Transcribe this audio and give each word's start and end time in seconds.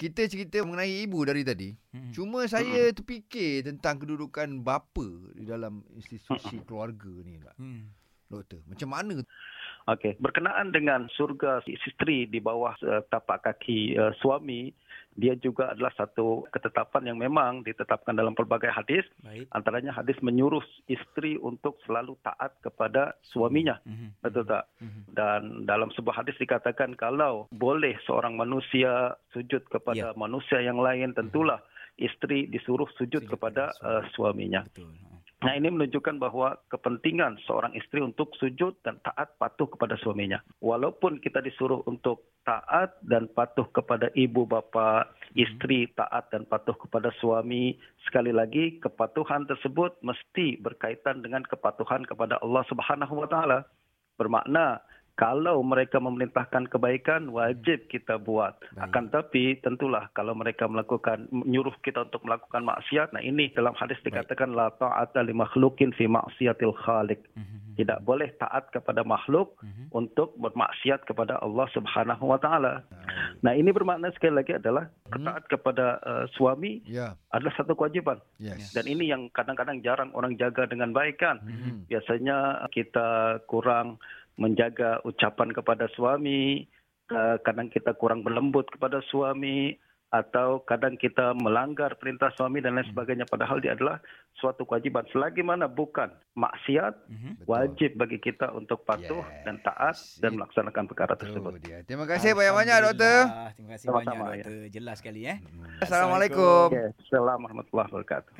kita 0.00 0.24
cerita 0.32 0.64
mengenai 0.64 1.04
ibu 1.04 1.20
dari 1.28 1.44
tadi. 1.44 1.76
Hmm. 1.92 2.08
Cuma 2.16 2.48
saya 2.48 2.88
terfikir 2.88 3.68
tentang 3.68 4.00
kedudukan 4.00 4.64
bapa 4.64 5.04
di 5.36 5.44
dalam 5.44 5.84
institusi 5.92 6.56
keluarga 6.64 7.12
ni. 7.20 7.36
Hmm. 7.60 7.92
Doktor, 8.32 8.64
macam 8.64 8.88
mana? 8.88 9.20
Okey, 9.90 10.22
berkenaan 10.22 10.70
dengan 10.70 11.10
surga 11.18 11.66
isteri 11.66 12.30
di 12.30 12.38
bawah 12.38 12.78
uh, 12.86 13.02
tapak 13.10 13.42
kaki 13.42 13.98
uh, 13.98 14.14
suami, 14.22 14.70
dia 15.18 15.34
juga 15.34 15.74
adalah 15.74 15.90
satu 15.98 16.46
ketetapan 16.54 17.10
yang 17.10 17.18
memang 17.18 17.66
ditetapkan 17.66 18.14
dalam 18.14 18.32
pelbagai 18.38 18.70
hadis. 18.70 19.02
Baik. 19.20 19.50
Antaranya 19.50 19.90
hadis 19.90 20.14
menyuruh 20.22 20.62
isteri 20.86 21.34
untuk 21.42 21.82
selalu 21.82 22.14
taat 22.22 22.54
kepada 22.62 23.18
suaminya. 23.34 23.82
Hmm. 23.82 24.14
Betul 24.22 24.46
tak? 24.46 24.70
Hmm. 24.78 25.02
Dan 25.10 25.40
dalam 25.66 25.90
sebuah 25.90 26.22
hadis 26.22 26.38
dikatakan 26.38 26.94
kalau 26.94 27.50
boleh 27.50 27.98
seorang 28.06 28.38
manusia 28.38 29.18
sujud 29.34 29.66
kepada 29.66 30.14
Ya. 30.14 30.16
manusia 30.16 30.62
yang 30.62 30.78
lain, 30.78 31.12
tentulah 31.12 31.58
isteri 31.98 32.46
disuruh 32.46 32.88
sujud, 32.94 33.26
Sujud 33.26 33.32
kepada 33.36 33.74
kepada 33.74 34.00
uh, 34.00 34.02
suaminya. 34.14 34.62
Betul. 34.70 34.94
Nah 35.40 35.56
ini 35.56 35.72
menunjukkan 35.72 36.20
bahawa 36.20 36.60
kepentingan 36.68 37.40
seorang 37.48 37.72
isteri 37.72 38.04
untuk 38.04 38.36
sujud 38.36 38.76
dan 38.84 39.00
taat 39.00 39.40
patuh 39.40 39.64
kepada 39.72 39.96
suaminya. 39.96 40.36
Walaupun 40.60 41.16
kita 41.16 41.40
disuruh 41.40 41.80
untuk 41.88 42.36
taat 42.44 42.92
dan 43.08 43.24
patuh 43.32 43.64
kepada 43.72 44.12
ibu 44.12 44.44
bapa, 44.44 45.08
isteri 45.32 45.88
taat 45.96 46.28
dan 46.28 46.44
patuh 46.44 46.76
kepada 46.76 47.08
suami, 47.24 47.72
sekali 48.04 48.36
lagi 48.36 48.76
kepatuhan 48.84 49.48
tersebut 49.48 49.96
mesti 50.04 50.60
berkaitan 50.60 51.24
dengan 51.24 51.40
kepatuhan 51.48 52.04
kepada 52.04 52.36
Allah 52.44 52.64
Subhanahu 52.68 53.24
wa 53.24 53.28
taala. 53.32 53.64
Bermakna 54.20 54.84
kalau 55.20 55.60
mereka 55.60 56.00
memerintahkan 56.00 56.72
kebaikan 56.72 57.28
wajib 57.28 57.84
kita 57.92 58.16
buat. 58.16 58.56
Baik. 58.72 58.80
Akan 58.88 59.04
tapi 59.12 59.60
tentulah 59.60 60.08
kalau 60.16 60.32
mereka 60.32 60.64
melakukan 60.64 61.28
menyuruh 61.28 61.76
kita 61.84 62.08
untuk 62.08 62.24
melakukan 62.24 62.64
maksiat, 62.64 63.12
nah 63.12 63.20
ini 63.20 63.52
dalam 63.52 63.76
hadis 63.76 64.00
dikatakan 64.00 64.56
la 64.56 64.72
ta'ata 64.72 65.20
li 65.20 65.36
makhluqin 65.36 65.92
fi 65.92 66.08
maksiatil 66.08 66.72
khaliq. 66.72 67.20
Hmm. 67.36 67.76
Tidak 67.76 68.00
boleh 68.00 68.32
taat 68.40 68.72
kepada 68.72 69.04
makhluk 69.04 69.52
Hmm. 69.60 69.92
untuk 69.92 70.32
bermaksiat 70.40 71.04
kepada 71.04 71.36
Allah 71.44 71.68
Subhanahu 71.76 72.24
wa 72.24 72.40
taala. 72.40 72.80
Nah, 73.44 73.52
ini 73.52 73.72
bermakna 73.76 74.08
sekali 74.16 74.40
lagi 74.40 74.56
adalah 74.56 74.88
taat 75.12 75.44
kepada 75.52 76.00
uh, 76.00 76.24
suami 76.32 76.80
Ya, 76.88 77.12
adalah 77.28 77.52
satu 77.60 77.76
kewajiban. 77.76 78.24
yes. 78.40 78.72
Dan 78.72 78.88
ini 78.88 79.12
yang 79.12 79.28
kadang-kadang 79.36 79.84
jarang 79.84 80.08
orang 80.16 80.32
jaga 80.40 80.64
dengan 80.64 80.96
baik 80.96 81.20
kan. 81.20 81.44
Hmm. 81.44 81.84
Biasanya 81.92 82.64
kita 82.72 83.40
kurang 83.44 84.00
menjaga 84.36 85.00
ucapan 85.02 85.50
kepada 85.50 85.88
suami, 85.94 86.66
eh, 87.08 87.36
kadang 87.42 87.66
kita 87.66 87.94
kurang 87.94 88.22
berlembut 88.22 88.70
kepada 88.70 89.00
suami, 89.08 89.74
atau 90.10 90.58
kadang 90.66 90.98
kita 90.98 91.38
melanggar 91.38 91.94
perintah 91.94 92.34
suami 92.34 92.58
dan 92.58 92.74
lain 92.74 92.82
sebagainya. 92.90 93.30
Padahal 93.30 93.62
dia 93.62 93.78
adalah 93.78 94.02
suatu 94.34 94.66
kewajiban. 94.66 95.06
Selagi 95.14 95.38
mana 95.38 95.70
bukan 95.70 96.10
maksiat, 96.34 96.94
Hmm. 97.06 97.38
Betul. 97.38 97.46
wajib 97.46 97.90
bagi 97.94 98.18
kita 98.18 98.50
untuk 98.50 98.82
patuh 98.82 99.22
Yes. 99.22 99.42
dan 99.46 99.54
taat 99.62 99.94
dan 100.18 100.34
melaksanakan 100.34 100.84
perkara 100.90 101.14
tersebut. 101.14 101.52
Itu 101.54 101.62
dia. 101.62 101.78
Terima 101.86 102.10
kasih 102.10 102.34
banyak-banyak 102.34 102.76
doktor. 102.90 103.18
Alhamdulillah. 103.22 103.50
Terima 103.54 103.70
kasih 103.70 103.86
Sama-sama, 103.86 104.10
banyak 104.10 104.34
ya. 104.34 104.42
doktor. 104.42 104.66
Jelas 104.74 104.96
sekali 104.98 105.20
eh. 105.30 105.38
Assalamualaikum. 105.78 106.66
Okay. 106.74 106.86
Assalamualaikum 107.06 107.44
warahmatullahi 107.46 107.88
wabarakatuh. 107.94 108.32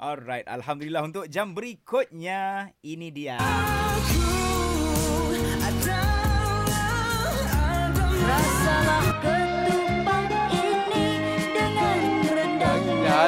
Alright, 0.00 0.46
alhamdulillah 0.48 1.02
untuk 1.04 1.28
jam 1.28 1.52
berikutnya 1.52 2.72
ini 2.80 3.12
dia. 3.12 3.36
Rasalah 3.36 4.57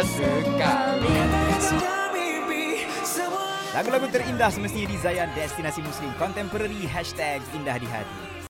sekali. 0.04 1.14
Lagu-lagu 3.70 4.10
terindah 4.10 4.50
semestinya 4.50 4.90
di 4.90 4.98
Zayan 4.98 5.30
Destinasi 5.32 5.80
Muslim 5.80 6.10
Contemporary 6.18 6.84
Hashtag 6.90 7.38
Indah 7.54 7.78
di 7.78 7.86
Hati. 7.86 8.30